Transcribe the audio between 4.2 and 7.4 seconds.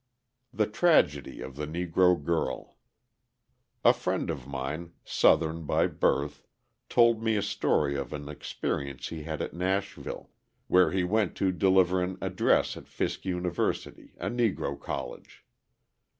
of mine, Southern by birth, told me